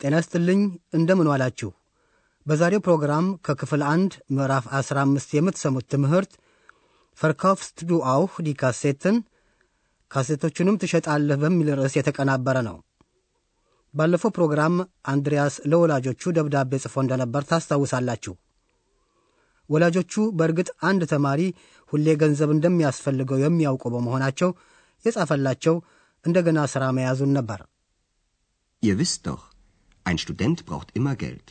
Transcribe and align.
ጤና 0.00 0.14
ይስጥልኝ 0.20 0.60
እንደምን 0.92 1.28
ዋላችሁ። 1.32 1.70
በዛሬው 2.46 2.82
ፕሮግራም 2.86 3.26
ከክፍል 3.46 3.82
አንድ 3.92 4.12
ምዕራፍ 4.36 4.64
15 4.78 5.36
የምትሰሙት 5.36 5.86
ትምህርት 5.92 6.32
Verkaufst 7.18 7.78
du 7.88 7.98
auch 8.12 8.34
die 8.46 8.52
Kassetten 8.60 9.16
ካሴቶቹንም 10.10 10.78
ትሸጣለህ 10.82 11.38
በሚል 11.42 11.68
ርዕስ 11.78 11.94
የተቀናበረ 11.98 12.56
ነው። 12.68 12.76
ባለፈው 13.94 14.30
ፕሮግራም 14.36 14.74
አንድሪያስ 15.12 15.54
ለወላጆቹ 15.70 16.32
ደብዳቤ 16.38 16.72
ጽፎ 16.84 16.94
እንደነበር 17.04 17.44
ታስታውሳላችሁ። 17.50 18.34
ወላጆቹ 19.70 20.14
በእርግጥ 20.38 20.68
አንድ 20.88 21.02
ተማሪ 21.12 21.40
ሁሌ 21.92 22.06
ገንዘብ 22.22 22.50
እንደሚያስፈልገው 22.54 23.40
የሚያውቁ 23.42 23.84
በመሆናቸው 23.94 24.50
የጻፈላቸው 25.04 25.74
እንደገና 26.24 26.60
ሥራ 26.74 26.84
መያዙን 26.98 27.32
ነበር። 27.38 27.60
Ihr 28.82 28.96
wisst 28.96 29.20
doch, 29.24 29.42
ein 30.06 30.18
Student 30.18 30.58
braucht 30.66 30.90
immer 30.98 31.14
Geld. 31.16 31.46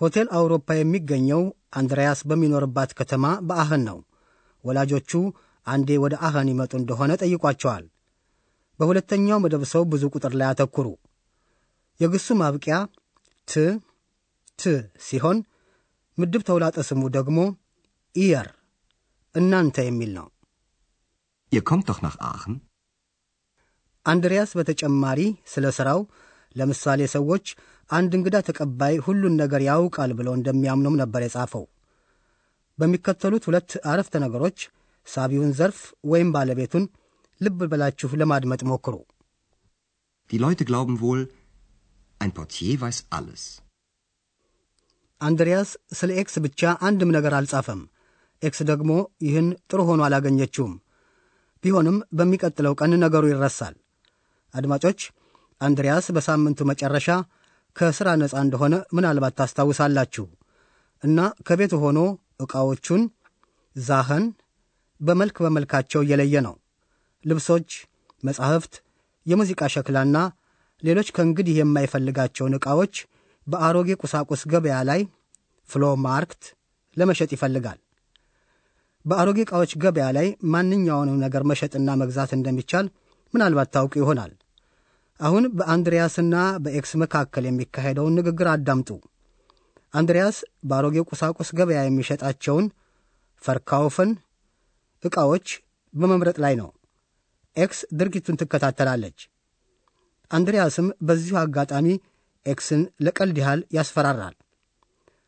ሆቴል 0.00 0.28
አውሮፓ 0.36 0.68
የሚገኘው 0.76 1.42
አንድሪያስ 1.78 2.20
በሚኖርባት 2.28 2.90
ከተማ 2.98 3.24
በአኸን 3.48 3.82
ነው። 3.88 3.98
ወላጆቹ 4.64 5.10
አንዴ 5.66 5.88
ወደ 6.04 6.14
አኸን 6.26 6.48
ይመጡ 6.52 6.72
እንደሆነ 6.80 7.12
ጠይቋቸዋል። 7.22 7.84
በሁለተኛው 8.80 9.38
መደብ 9.44 9.62
ሰው 9.72 9.82
ብዙ 9.92 10.02
ቁጥር 10.14 10.34
ላይ 10.40 10.48
አተኩሩ። 10.52 10.86
የግሱ 12.00 12.28
ማብቂያ 12.40 12.76
ት 13.48 13.52
ት 14.58 14.72
ሲሆን 15.08 15.38
ምድብ 16.18 16.42
ተውላጠ 16.48 16.76
ስሙ 16.88 17.02
ደግሞ 17.18 17.38
ኢየር 18.14 18.48
እናንተ 19.34 19.78
የሚል 19.88 20.12
ነው። 20.18 20.28
Ihr 21.52 21.62
kommt 21.68 21.86
doch 21.88 22.00
nach 22.04 22.18
Aachen? 22.22 22.54
አንድሪያስ 24.06 24.50
በተጨማሪ 24.58 25.20
ስለ 25.52 25.64
ሥራው 25.78 26.00
ለምሳሌ 26.56 27.00
ሰዎች 27.14 27.46
አንድ 27.90 28.12
እንግዳ 28.18 28.36
ተቀባይ 28.48 28.94
ሁሉን 29.06 29.34
ነገር 29.42 29.62
ያውቃል 29.68 30.10
ብለው 30.18 30.34
እንደሚያምኑም 30.36 30.98
ነበር 31.02 31.22
የጻፈው። 31.24 31.64
በሚከተሉት 32.78 33.46
ሁለት 33.48 33.70
አረፍተ 33.90 34.14
ነገሮች 34.24 34.58
ሳቢውን 35.06 35.50
ዘርፍ 35.58 35.80
ወይም 36.10 36.28
ባለቤቱን 36.34 36.84
ልብ 37.40 37.60
ብላችሁ 37.72 38.10
ለማድመጥ 38.22 38.62
ሞክሩ። 38.70 38.94
Die 40.30 40.38
Leute 40.38 40.64
glauben 40.64 40.96
wohl, 41.00 41.20
ein 42.20 42.32
Portier 42.32 42.74
weiß 42.82 42.98
alles. 43.10 43.42
አንድሪያስ 45.20 45.70
ስለ 45.92 46.10
ኤክስ 46.20 46.34
ብቻ 46.44 46.60
አንድም 46.88 47.10
ነገር 47.16 47.32
አልጻፈም። 47.38 47.80
ኤክስ 48.42 48.60
ደግሞ 48.70 48.92
ይህን 49.22 49.48
ጥሩ 49.70 49.80
ሆኖ 49.88 50.00
አላገኘችውም። 50.06 50.74
ቢሆንም 51.64 51.96
በሚቀጥለው 52.18 52.74
ቀን 52.80 52.92
ነገሩ 53.04 53.24
ይረሳል። 53.30 53.74
አድማጮች፣ 54.54 55.00
አንድሪያስ 55.60 56.06
በሳምንቱ 56.16 56.60
መጨረሻ 56.70 57.08
ከሥራ 57.76 58.08
ነፃ 58.20 58.34
እንደሆነ 58.44 58.74
ምናልባት 58.96 59.34
ታስታውሳላችሁ 59.40 60.26
እና 61.02 61.18
ከቤቱ 61.48 61.74
ሆኖ 61.82 61.98
ዕቃዎቹን 62.44 63.02
Sachen 63.76 64.24
በመልክ 65.00 65.36
በመልካቸው 65.44 66.00
እየለየ 66.04 66.36
ነው። 66.46 66.54
ልብሶች፣ 67.24 67.70
መጻሕፍት፣ 68.22 68.74
የሙዚቃ 69.26 69.62
ሸክላና 69.74 70.16
ሌሎች 70.82 71.08
ከእንግዲህ 71.16 71.54
የማይፈልጋቸውን 71.58 72.56
ዕቃዎች 72.58 72.94
በአሮጌ 73.46 73.90
ቁሳቁስ 74.02 74.42
ገበያ 74.52 74.76
ላይ 74.90 75.00
ፍሎ 75.68 75.84
ማርክት 76.04 76.42
ለመሸጥ 76.96 77.30
ይፈልጋል። 77.34 77.78
በአሮጌ 79.04 79.38
ዕቃዎች 79.44 79.72
ገበያ 79.82 80.06
ላይ 80.16 80.26
ማንኛውንም 80.54 81.20
ነገር 81.24 81.42
መሸጥና 81.50 81.90
መግዛት 82.00 82.30
እንደሚቻል 82.36 82.86
ምናልባት 83.34 83.68
ታውቁ 83.74 83.92
ይሆናል። 84.00 84.32
አሁን 85.20 85.44
በአንድሪያስና 85.56 86.34
በኤክስ 86.64 86.92
መካከል 87.02 87.44
የሚካሄደውን 87.46 88.16
ንግግር 88.18 88.48
አዳምጡ። 88.52 88.90
አንድሪያስ 89.94 90.36
በአሮጌ 90.68 90.96
ቁሳቁስ 91.10 91.48
ገበያ 91.58 91.80
የሚሸጣቸውን 91.84 92.66
verkaufen 93.44 94.10
ዕቃዎች 95.04 95.46
በመምረጥ 95.94 96.36
ላይ 96.44 96.54
ነው። 96.60 96.70
ኤክስ 97.56 97.80
ድርጊቱን 97.98 98.38
ትከታተላለች። 98.40 99.18
አንድሪያስም 100.30 100.88
በዚሁ 101.02 101.36
አጋጣሚ 101.40 101.86
ኤክስን 102.46 102.82
ለቀልድ 103.00 103.38
ያህል 103.42 103.60
ያስፈራራል። 103.76 104.36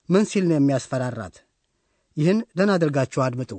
ምን 0.09 0.25
ሲል 0.31 0.45
ነው 0.49 0.57
የሚያስፈራራት? 0.59 1.37
ይህን 2.17 2.39
ደህና 2.57 2.73
አድርጋችሁ 2.79 3.21
አድምጡ። 3.23 3.53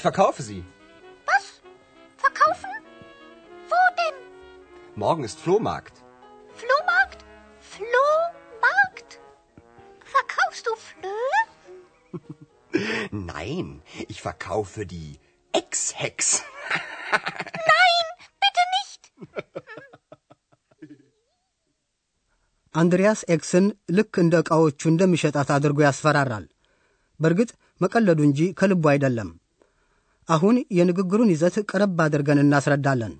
Ich 0.00 0.02
verkaufe 0.02 0.42
sie. 0.42 0.62
Was? 1.26 1.44
Verkaufen? 2.16 2.72
Wo 3.70 3.80
denn? 4.00 4.18
Morgen 4.94 5.24
ist 5.24 5.38
Flohmarkt. 5.40 5.96
Flohmarkt? 6.54 7.20
Flohmarkt? 7.74 9.10
Verkaufst 10.06 10.66
du 10.66 10.74
Flöhe? 10.88 11.40
Nein, 13.10 13.82
ich 14.08 14.20
verkaufe 14.22 14.86
die 14.86 15.10
Ex-Hex. 15.52 16.18
Nein, 17.70 18.06
bitte 18.42 18.64
nicht. 18.76 19.02
አንድሪያስ 22.74 23.20
ኤክስን 23.34 23.66
ልክ 23.96 24.14
እንደ 24.22 24.34
ዕቃዎቹ 24.42 24.80
እንደሚሸጣት 24.90 25.48
አድርጎ 25.54 25.78
ያስፈራራል። 25.84 26.44
በእርግጥ 27.20 27.50
መቀለዱ 27.82 28.20
እንጂ 28.28 28.40
ከልቡ 28.58 28.84
አይደለም። 28.92 29.30
አሁን 30.31 30.55
የንግግሩን 30.77 31.31
ይዘት 31.33 31.55
ቀረብ 31.69 31.97
አድርገን 32.05 32.41
እናስረዳለን። 32.43 33.13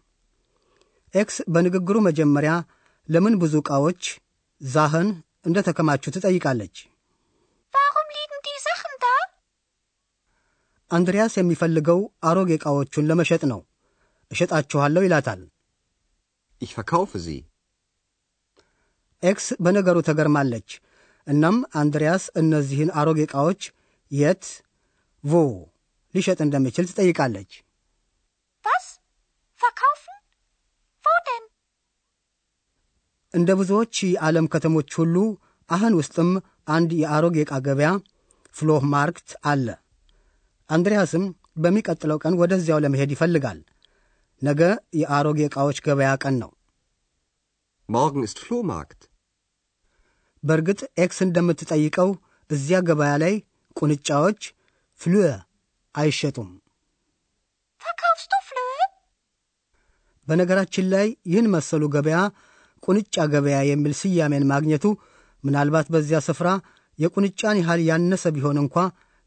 ኤክስ 1.14 1.38
በንግግሩ 1.54 1.98
መጀመሪያ 2.08 2.52
ለምን 3.10 3.34
ብዙ 3.42 3.54
ዕቃዎች 3.64 4.04
Sachen 4.62 5.10
እንደ 5.46 5.58
ተከማቹ 5.68 6.04
ትጠይቃለች። 6.16 6.76
Warum 7.74 8.08
liegen 8.16 8.42
die 8.48 8.60
Sachen 8.66 8.94
da? 9.04 9.14
አንድሪያስ 10.92 11.34
የሚፈልገው 11.38 12.00
አሮጌ 12.30 12.52
ዕቃዎቹን 12.60 13.08
ለመሸጥ 13.10 13.42
ነው። 13.52 13.60
እሸጣችኋለሁ 14.32 15.02
ይላታል። 15.06 15.42
Ich 16.62 16.74
verkaufe 16.78 17.18
sie. 17.26 17.40
ኤክስ 19.24 19.48
በነገሩ 19.64 19.98
ተገርማለች። 20.10 20.70
እናም 21.28 21.58
አንድሪያስ 21.82 22.24
እነዚህን 22.42 22.90
አሮጌ 23.00 23.20
ዕቃዎች 23.28 23.62
የት 24.12 24.46
ቮ 25.24 25.42
ሊሸጥ 26.14 26.40
እንደሚችል 26.46 26.88
ትጠይቃለች።? 26.90 27.52
Verkaufen? 29.60 30.18
Wo 31.06 31.14
denn? 31.28 31.44
እንደ 33.34 33.50
ብዙዎች 33.60 33.96
የዓለም 34.08 34.46
ከተሞች 34.54 34.92
ሁሉ 35.00 35.16
አህን 35.70 35.94
ውስጥም 36.00 36.30
አንድ 36.76 36.90
የአሮጌ 37.02 37.36
ዕቃ 37.44 37.54
ገበያ 37.68 37.90
Flohmarkt 38.56 39.30
አለ። 39.52 39.68
አንድሪያስም 40.70 41.24
በሚቀጥለው 41.58 42.18
ቀን 42.24 42.38
ወደዚያው 42.42 42.82
ለመሄድ 42.84 43.12
ይፈልጋል። 43.16 43.60
ነገ 44.42 44.62
የአሮጌ 45.02 45.40
ዕቃዎች 45.50 45.80
ገበያ 45.88 46.12
ቀን 46.24 46.36
ነው። 46.44 46.52
Morgen 47.90 48.22
ist 48.28 48.38
Flohmarkt. 48.44 49.02
በእርግጥ 50.44 50.82
ኤክስ 51.04 51.18
እንደምትጠይቀው 51.26 52.10
እዚያ 52.50 52.78
ገበያ 52.88 53.14
ላይ 53.24 53.34
ቁንጫዎች 53.76 54.42
Flöhe 55.02 55.28
አይሸጡም።? 55.96 56.50
በነገራችን 60.28 60.86
ላይ 60.94 61.08
ይህን 61.30 61.48
መሰሉ 61.54 61.84
ገበያ 61.96 62.18
ቁንጫ 62.84 63.16
ገበያ 63.34 63.58
የሚል 63.70 63.94
ስያሜን 64.02 64.46
ማግኘቱ 64.52 64.86
ምናልባት 65.44 65.88
በዚያ 65.94 66.20
ስፍራ 66.28 66.50
የቁንጫን 67.00 67.60
ያህል 67.62 67.82
ያነሰ 67.90 68.24
ቢሆን 68.36 68.58
እንኳ 68.64 68.76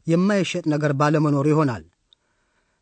የማይሸጥ 0.07 0.63
ነገር 0.73 0.91
ባለመኖሩ 0.99 1.45
ይሆናል። 1.53 1.83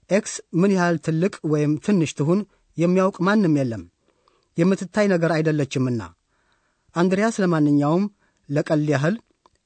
ኤክስ 0.09 0.33
ምን 0.61 0.71
ያህል 0.77 0.97
ትልቅ 1.05 1.33
ወይም 1.51 1.73
ትንሽ 1.85 2.11
ትሁን 2.19 2.39
የሚያውቅ 2.77 3.17
ማንም 3.27 3.53
የለም። 3.59 3.83
የምትታይ 4.57 5.07
ነገር 5.13 5.31
አይደለችምና። 5.31 6.01
አንድሪያስ 6.95 7.35
ለማንኛውም 7.43 8.03
ለቀልድ 8.49 8.83
ያህል 8.93 9.15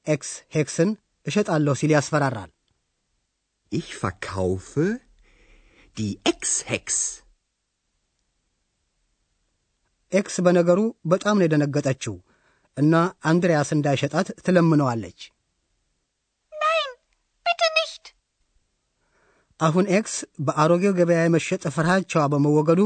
ኤክስ 0.07 0.29
ሄክስን 0.55 0.89
እሸጣለሁ 1.25 1.73
ሲል 1.75 1.91
ያስፈራራል። 1.95 2.51
Ich 3.71 3.95
verkaufe 3.95 4.85
die 5.97 6.11
Ex-Hex. 6.25 6.87
ኤክስ 10.11 10.35
በነገሩ 10.45 10.79
በጣም 11.11 11.35
ነው 11.37 11.45
የደነገጠችው 11.45 12.13
እና 12.77 12.93
አንድሪያስ 13.29 13.69
እንዳይሸጣት 13.75 14.27
ትለምነዋለች። 14.45 15.19
Nein, 16.53 16.89
bitte 17.45 17.67
nicht. 17.77 18.05
አሁን 19.59 19.85
ኤክስ 19.97 20.15
በአሮጌው 20.47 20.95
ገበያ 20.99 21.19
የመሸጥ 21.25 21.63
ፍርሃቻዋ 21.77 22.23
በመወገዱ 22.33 22.81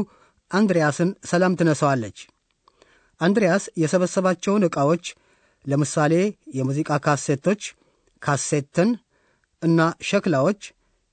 አንድሪያስን 0.50 1.10
ሰላም 1.24 1.56
ትነሳዋለች። 1.60 2.18
አንድሪያስ 3.20 3.64
የሰበሰባቸውን 3.82 4.66
ዕቃዎች 4.68 5.04
ለምሳሌ 5.64 6.14
የሙዚቃ 6.58 6.90
ካሴቶች፣ 7.04 7.62
Kassetten 8.22 8.90
እና 9.62 9.80
ሸክላዎች 10.08 10.62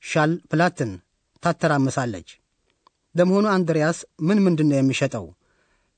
Schallplatten 0.03 0.91
ታተራምሳለች። 1.43 2.29
ለመሆኑ 3.15 3.45
አንድሪያስ 3.55 3.97
ምን 4.21 4.39
ምንድን 4.45 4.67
ነው 4.71 4.77
የሚሸጠው? 4.77 5.25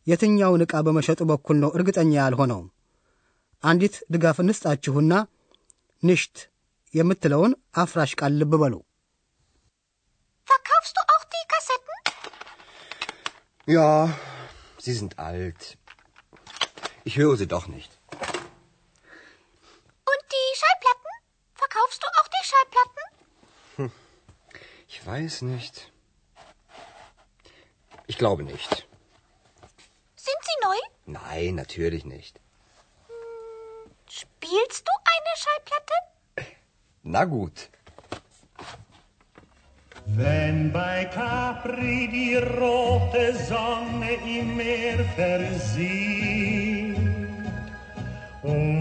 የትኛውን 0.08 0.64
ዕቃ 0.66 0.76
በመሸጡ 0.86 1.22
በኩል 1.32 1.58
ነው 1.64 1.70
እርግጠኛ 1.78 2.12
ያልሆነው? 2.20 2.62
አንዲት 3.64 3.96
ድጋፍ 4.14 4.38
እንስጣችሁና 4.44 5.14
ንሽት 6.04 6.38
የምትለውን 6.94 7.52
አፍራሽ 7.78 8.14
ቃል 8.22 8.34
ልብ 8.42 8.54
በሉ። 8.62 8.74
Verkaufst 10.48 10.96
du 10.98 11.04
auch 11.14 11.26
die 11.34 11.46
Kassetten? 11.48 11.98
Ja, 13.68 13.88
sie 14.80 14.94
sind 14.94 15.12
alt. 15.22 15.62
Ich 17.06 17.16
höre 17.18 17.36
sie 17.38 17.48
doch 17.48 17.68
nicht. 17.68 17.92
Ich 24.88 25.06
weiß 25.06 25.44
nicht. 25.44 25.92
Ich 28.08 28.18
glaube 28.18 28.44
nicht. 28.44 28.88
Sind 30.16 30.42
sie 30.44 30.68
neu? 30.68 30.76
Nein, 31.06 31.56
natürlich 31.56 32.04
nicht. 32.06 32.40
Spielst 34.10 34.86
du 34.88 34.94
eine 35.14 35.34
Schallplatte? 35.42 36.56
Na 37.04 37.24
gut. 37.24 37.70
Wenn 40.06 40.74
bei 40.74 41.06
Capri 41.06 42.10
die 42.12 42.36
rote 42.36 43.34
Sonne 43.48 44.14
im 44.26 44.58
Meer 44.58 45.06
versieht 45.16 46.71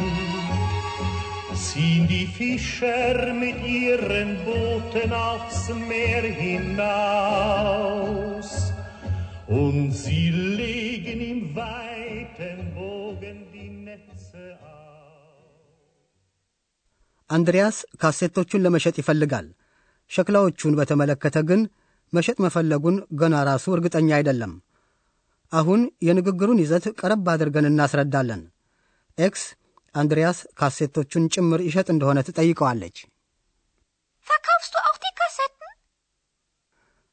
ziehen 1.66 2.04
die 2.14 2.28
Fischer 2.38 3.16
mit 3.44 3.58
ihren 3.82 4.28
Booten 4.46 5.10
aufs 5.28 5.62
Meer 5.90 6.24
hinaus 6.42 7.28
und 9.60 9.86
sie 10.02 10.28
legen 10.60 11.20
im 11.32 11.40
weiten 11.62 12.58
Bogen 12.78 13.38
die 13.54 13.70
Netze 13.88 14.44
aus. 14.64 14.74
አንድሪያስ 17.30 17.76
ካሴቶቹን 18.00 18.62
ለመሸጥ 18.64 18.96
ይፈልጋል። 19.00 19.46
ሸክላዎቹን 20.10 20.74
በተመለከተ 20.78 21.36
ግን 21.48 21.60
መሸጥ 22.13 22.37
መፈለጉን 22.45 22.97
ገና 23.19 23.35
ራሱ 23.49 23.65
እርግጠኛ 23.75 24.09
አይደለም። 24.17 24.53
አሁን 25.51 25.81
የንግግሩን 26.07 26.61
ይዘት 26.63 26.85
ቀረብ 26.99 27.25
አድርገን 27.33 27.69
እናስረዳለን። 27.69 28.41
ኤክስ 29.17 29.43
አንድሪያስ 29.95 30.39
ካሴቶቹን 30.59 31.23
ጭምር 31.35 31.61
ይሸጥ 31.67 31.87
እንደሆነ 31.93 32.19
ትጠይቀዋለች። 32.27 32.97
auch 34.81 34.97
die 34.97 35.13
Kassetten? 35.19 35.71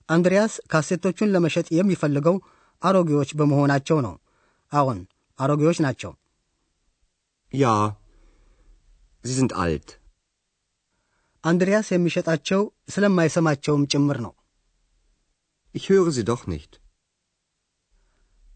አንድሪያስ 0.08 0.54
ካሴቶቹን 0.72 1.32
ለመሸጥ 1.34 1.66
የሚፈልገው 1.70 2.36
አሮጌዎች 2.82 3.30
በመሆናቸው 3.34 3.98
ነው። 4.06 4.14
አዎን 4.72 5.00
አሮጌዎች 5.38 5.78
ናቸው። 5.86 6.12
Ja, 7.52 7.72
sie 9.24 9.34
sind 9.34 9.52
alt. 9.54 9.88
አንድሪያስ 11.44 11.86
የሚሸጣቸው 11.92 12.62
ስለማይሰማቸውም 12.88 13.86
ጭምር 13.92 14.18
ነው። 14.20 14.32
Ich 15.74 15.88
höre 15.90 16.10
sie 16.10 16.24
doch 16.24 16.44
nicht. 16.46 16.72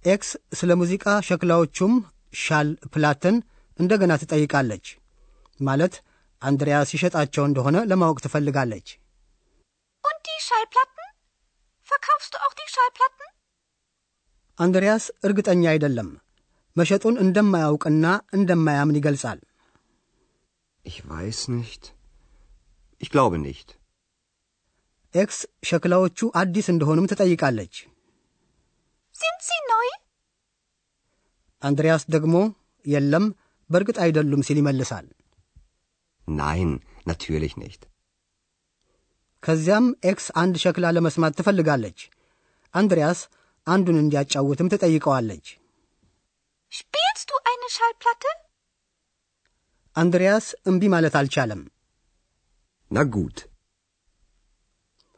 ኤክስ 0.05 0.31
ስለ 0.59 0.71
ሙዚቃ 0.81 1.05
ሸክላዎቹም 1.27 1.93
Schallplatten 2.35 3.37
እንደገና 3.79 4.13
ትጠይቃለች። 4.23 4.87
ማለት 5.61 5.95
አንድሪያስ 6.43 6.89
ይሸጣቸው 6.95 7.45
እንደሆነ 7.49 7.77
ለማወቅ 7.91 8.19
ትፈልጋለች። 8.25 8.89
Und 10.05 10.19
die 10.29 10.41
Schallplatten? 10.47 11.07
Verkaufst 11.87 12.31
du 12.33 12.39
auch 12.45 12.55
die 12.61 12.71
Schallplatten? 12.75 13.29
አንድሪያስ 14.59 15.05
እርግጠኛ 15.27 15.63
አይደለም። 15.73 16.09
መሸጡን 16.77 17.17
እንደማያውቅና 17.25 18.05
እንደማያምን 18.39 18.99
ይገልጻል። 19.01 19.41
Ich 20.85 20.99
weiß 21.11 21.41
nicht. 21.57 21.83
Ich 23.01 23.11
glaube 23.11 23.39
nicht. 23.39 23.69
ኤክስ 25.15 25.39
ሸክላዎቹ 25.65 26.31
አዲስ 26.35 26.67
እንደሆኑም 26.73 27.09
ትጠይቃለች። 27.11 27.75
sie 29.15 29.59
neu? 29.71 29.89
አንድሪያስ 31.63 32.03
ደግሞ 32.11 32.37
የለም፣ 32.87 33.25
በእርግጥ 33.71 33.99
አይደሉም 33.99 34.43
ሲል 34.43 34.59
ይመልሳል። 34.61 35.07
Nein, 36.29 36.71
natürlich 37.07 37.55
nicht. 37.55 37.83
ከዚያም 39.43 39.87
ኤክስ 40.05 40.27
አንድ 40.37 40.57
ሸክላ 40.57 40.91
ለመስማት 40.91 41.37
ትፈልጋለች። 41.39 42.01
አንድሪያስ 42.75 43.21
አንዱን 43.67 44.01
እንዲያጫውትም 44.03 44.71
ትጠይቀዋለች። 44.73 45.47
du 47.29 47.37
eine 47.45 47.69
Schallplatte? 47.77 48.31
አንድሪያስ 49.97 50.47
እምቢ 50.67 50.89
ማለት 50.89 51.17
አልቻለም። 51.17 51.63
gut. 52.91 53.39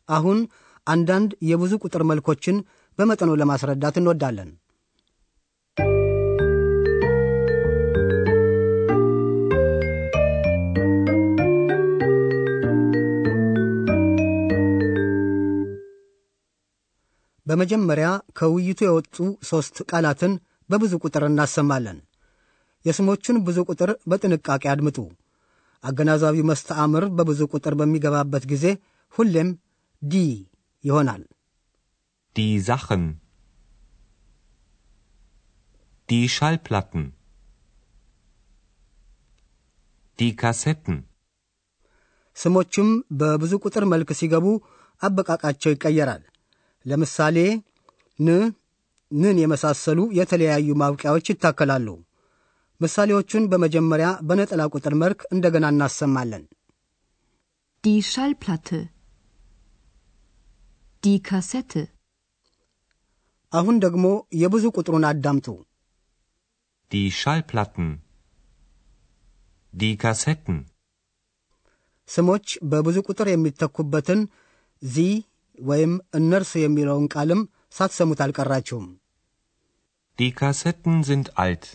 አሁን 0.09 0.39
አንዳንድ 0.87 1.31
የብዙ 1.51 1.73
ቁጥር 1.85 2.03
መልኮችን 2.11 2.57
በመጠኑ 2.99 3.31
ለማስረዳት 3.41 3.97
እንወዳለን። 4.01 4.51
በመጀመሪያ 17.47 18.07
ከውይይቱ 18.39 18.81
የወጡ 18.85 19.17
ሦስት 19.49 19.77
ቃላትን 19.91 20.33
በብዙ 20.71 20.93
ቁጥር 21.05 21.25
እናሰማለን። 21.29 21.99
የስሞቹን 22.85 23.37
ብዙ 23.47 23.59
ቁጥር 23.71 23.91
በጥንቃቄ 24.11 24.65
አድምጡ። 24.73 24.99
አገናዛቢው 25.85 26.47
መስተአምር 26.51 27.05
በብዙ 27.17 27.41
ቁጥር 27.55 27.75
በሚገባበት 27.81 28.45
ጊዜ 28.53 28.65
ሁሌም 29.15 29.49
ዲ 30.13 30.15
ይሆናል። 30.85 31.23
Die 32.37 32.55
Sachen. 32.61 33.03
Die 36.09 36.25
Schallplatten. 36.29 37.03
Die 40.19 40.31
Kassetten. 40.41 40.97
ስሞቹም 42.37 42.89
በብዙ 43.21 43.53
ቁጥር 43.65 43.85
መልክ 43.93 44.09
ሲገቡ 44.21 44.47
አበቃቃቸው 45.03 45.73
ይቀየራል። 45.73 46.23
ለምሳሌ 46.87 47.37
ን፣ 48.19 48.29
ንን 49.11 49.37
የመሳሰሉ 49.43 50.01
የተለያዩ 50.19 50.69
ማብቂያዎች 50.83 51.27
ይታከላሉ። 51.33 51.89
ምሳሌዎቹን 52.81 53.45
በመጀመሪያ 53.53 54.09
በነጠላ 54.29 54.63
ቁጥር 54.75 54.95
መልክ 55.03 55.21
እንደገና 55.35 55.67
እናሰማለን። 55.75 56.45
Die 57.85 58.01
Schallplatte. 58.11 58.81
Die 61.04 61.18
Kassette. 61.30 61.82
አሁን 63.54 63.76
ደግሞ 63.86 64.06
የብዙ 64.42 64.66
ቁጥሩን 64.78 65.06
አዳምጡ። 65.12 65.48
Die 66.92 67.08
Schallplatten. 67.20 67.90
Die 69.74 69.94
Kassetten. 70.04 70.58
ስሞች 72.10 72.48
በብዙ 72.72 72.98
ቁጥር 73.10 73.28
የሚተኩበትን 73.32 74.22
ዚ 74.82 75.06
ወይም 75.60 75.94
እነርሱ 76.20 76.52
የሚለውን 76.62 77.08
ቃልም 77.16 77.42
ሳትሰሙት 77.78 78.22
አልቀራችሁም። 78.26 78.88
Die 80.20 80.32
Kassetten 80.40 80.96
sind 81.10 81.28
alt. 81.44 81.66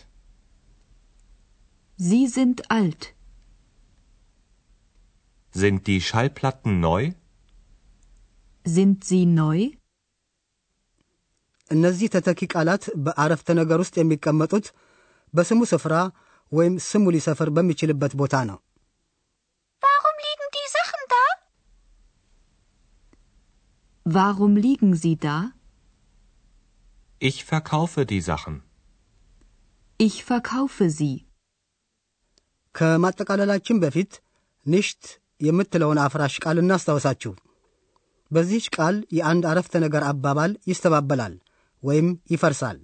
Sie 1.99 2.23
sind 2.37 2.57
alt. 2.77 3.03
Sind 5.55 5.79
die 5.89 6.01
Schallplatten 6.07 6.73
neu? 6.87 7.03
Sind 8.70 8.96
sie 9.08 9.24
neu? 9.38 9.60
እነዚህ 11.70 12.08
ተተኪ 12.14 12.40
ቃላት 12.52 12.84
በአረፍተ 13.04 13.48
ነገር 13.58 13.78
ውስጥ 13.82 13.94
የሚቀመጡት 13.98 14.66
በስሙ 15.34 15.60
ስፍራ 15.72 15.94
ወይም 16.52 16.74
ስሙ 16.88 17.04
ሊሰፍር 17.14 17.48
በሚችልበት 17.56 18.12
ቦታ 18.20 18.34
ነው። 18.50 18.58
Warum 19.82 20.16
liegen 20.24 20.48
die 20.56 20.68
Sachen 20.76 21.02
da? 21.12 21.22
Warum 24.06 24.54
liegen 24.64 24.92
sie 25.02 25.16
da? 25.26 25.36
Ich 27.20 27.38
verkaufe 27.44 28.02
die 28.12 28.22
Sachen. 28.30 28.56
Ich 30.00 30.16
verkaufe 30.30 30.88
sie. 30.98 31.14
ከማጠቃለላችን 32.74 33.80
በፊት 33.84 34.12
ንሽት 34.66 35.04
የምትለውን 35.40 35.98
አፍራሽ 36.06 36.34
ቃል 36.44 36.56
እናስታውሳችሁ። 36.62 37.32
በዚህች 38.31 38.67
ቃል 38.77 38.95
የአንድ 39.17 39.43
አረፍተ 39.51 39.75
ነገር 39.85 40.03
አባባል 40.11 40.51
ይስተባበላል 40.71 41.35
ወይም 41.83 42.07
ይፈርሳል። 42.31 42.77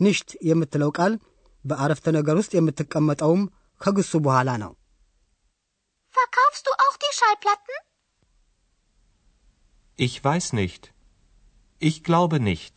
ንሽት 0.00 0.30
የምትለው 0.48 0.90
ቃል 0.98 1.12
በአረፍተ 1.64 2.06
ነገር 2.18 2.36
ውስጥ 2.40 2.52
የምትቀመጠውም 2.56 3.44
ከግሱ 3.80 4.12
በኋላ 4.26 4.50
ነው። 4.64 4.72
Verkaufst 6.14 6.64
du 6.66 6.72
auch 6.84 6.96
die 6.96 7.14
Schallplatten? 7.18 7.74
Ich 9.98 10.14
weiß 10.24 10.46
nicht. 10.52 10.82
Ich 11.82 11.96
glaube 12.02 12.38
nicht. 12.40 12.74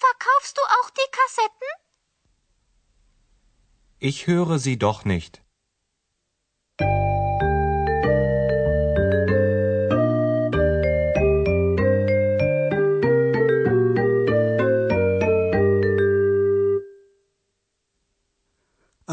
Verkaufst 0.00 0.54
du 0.58 0.62
auch 0.76 0.88
die 0.90 1.10
Kassetten? 1.12 1.70
Ich 4.02 4.26
höre 4.26 4.58
sie 4.58 4.76
doch 4.78 5.04
nicht. 5.04 5.34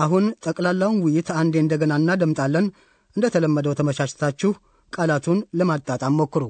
አሁን 0.00 0.24
ጠቅላላውን 0.44 1.02
ውይይት 1.04 1.28
አንዴ 1.40 1.54
እንደገና 1.62 1.92
እናደምጣለን። 2.00 2.66
እንደተለመደው 3.16 3.76
ተመቻችታችሁ 3.78 4.50
ቃላቱን 4.92 5.38
ለማጣጣም 5.58 6.16
ሞክሩ። 6.20 6.44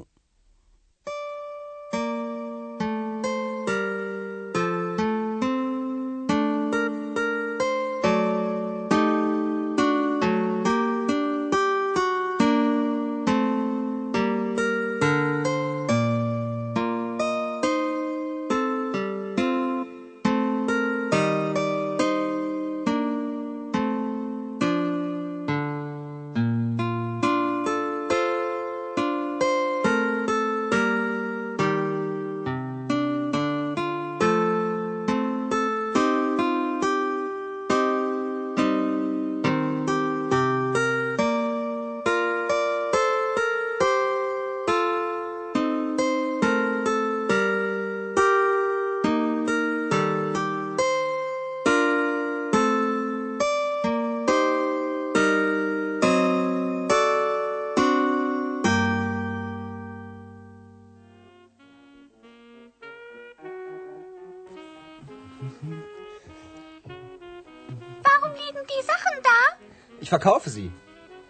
verkaufe 70.15 70.49
sie. 70.49 70.71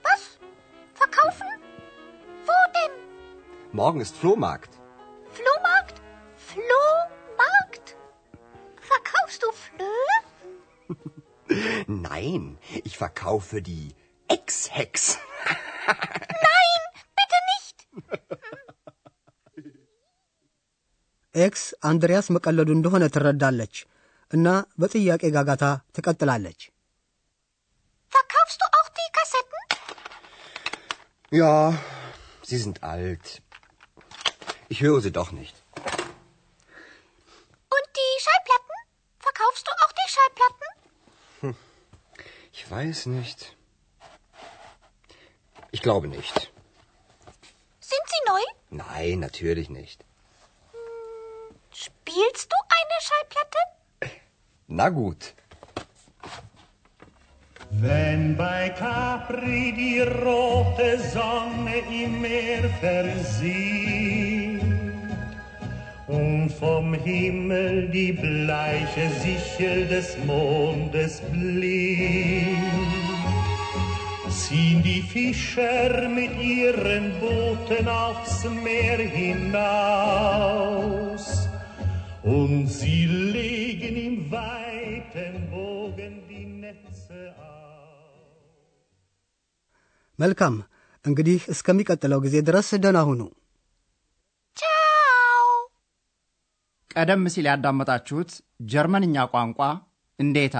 Was? 0.03 0.23
Verkaufen? 0.93 1.51
Wo 2.47 2.57
denn? 2.77 2.93
Morgen 3.71 4.01
ist 4.01 4.15
Flohmarkt. 4.15 4.73
Flohmarkt? 5.37 5.97
Flohmarkt? 6.49 7.87
Verkaufst 8.91 9.41
du 9.43 9.49
Flöhe? 9.63 10.15
Nein, 11.87 12.43
ich 12.83 12.95
verkaufe 12.97 13.61
die 13.61 13.85
Ex-Hex. 14.27 14.93
Nein, 16.47 16.81
bitte 17.17 17.39
nicht. 17.51 17.77
ኤክስ 21.35 21.63
አንድሪያስ 21.89 22.27
መቀለዱ 22.35 22.69
እንደሆነ 22.75 23.03
ትረዳለች 23.15 23.75
እና 24.31 24.47
በጥያቄ 24.79 25.23
ጋጋታ 25.35 25.63
ትቀጥላለች። 25.95 26.61
Ja, 31.32 31.78
sie 32.42 32.58
sind 32.58 32.82
alt. 32.82 33.40
Ich 34.68 34.80
höre 34.80 35.00
sie 35.00 35.12
doch 35.12 35.30
nicht. 35.30 35.54
Und 35.76 35.86
die 37.96 38.20
Schallplatten? 38.20 38.74
Verkaufst 39.20 39.64
du 39.66 39.70
auch 39.70 39.92
die 39.92 40.10
Schallplatten? 40.10 40.66
Ich 42.52 42.68
weiß 42.68 43.06
nicht. 43.06 43.56
Ich 45.70 45.82
glaube 45.82 46.08
nicht. 46.08 46.52
Sind 47.78 48.02
sie 48.06 48.22
neu? 48.26 48.42
Nein, 48.70 49.20
natürlich 49.20 49.70
nicht. 49.70 50.04
Spielst 51.72 52.52
du 52.52 52.56
eine 52.78 53.00
Schallplatte? 53.00 53.58
Na 54.66 54.88
gut. 54.88 55.34
Wenn 57.82 58.36
bei 58.36 58.68
Capri 58.78 59.72
die 59.72 60.00
rote 60.00 60.98
Sonne 60.98 61.76
im 61.90 62.20
Meer 62.20 62.68
versieht 62.78 64.60
und 66.06 66.50
vom 66.50 66.92
Himmel 66.92 67.88
die 67.88 68.12
bleiche 68.12 69.08
Sichel 69.22 69.86
des 69.86 70.18
Mondes 70.26 71.22
blinkt, 71.32 72.60
ziehen 74.28 74.82
die 74.82 75.00
Fischer 75.00 76.06
mit 76.06 76.38
ihren 76.38 77.12
Booten 77.18 77.88
aufs 77.88 78.44
Meer 78.62 78.98
hinaus 78.98 80.28
und 82.22 82.66
sie 82.66 83.06
legen 83.06 83.96
im 83.96 84.30
weiten 84.30 85.48
Bogen 85.50 86.20
die 86.28 86.44
Netze 86.44 87.32
aus. 87.38 87.59
መልካም 90.20 90.54
እንግዲህ 91.04 91.40
እስከሚቀጥለው 91.52 92.18
ጊዜ 92.24 92.36
ድረስ 92.48 92.68
ደህና 92.82 92.98
ሁኑ። 93.08 93.20
Ciao. 94.56 95.46
ቀደም 96.94 97.22
ሲል 97.34 97.46
ያዳመጣችሁት 97.50 98.30
ጀርመንኛ 98.72 99.16
ቋንቋ 99.34 99.60
እንዴታ 100.18 100.56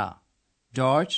ጆርጅ 0.75 1.12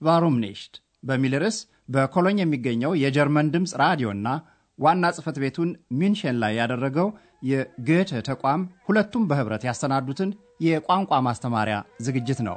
ቫሩም 0.00 0.36
ኒሽት 0.44 0.74
በሚል 1.08 1.34
ርዕስ 1.42 1.58
በኮሎኝ 1.94 2.38
የሚገኘው 2.42 2.92
የጀርመን 3.02 3.50
ድምፅ 3.54 3.72
ራዲዮና 3.82 4.28
ዋና 4.78 5.04
ጽሕፈት 5.16 5.36
ቤቱን 5.42 5.70
ሚንሽን 5.98 6.36
ላይ 6.42 6.52
ያደረገው 6.60 7.08
የጎethe 7.50 8.20
ተቋም 8.28 8.60
ሁለቱም 8.86 9.26
በኅብረት 9.30 9.62
ያሰናዱትን 9.68 10.30
የቋንቋ 10.66 11.12
ማስተማሪያ 11.26 11.76
ዝግጅት 12.06 12.40
ነው። 12.48 12.56